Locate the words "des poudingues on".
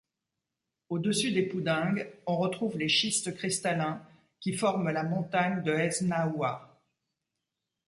1.31-2.35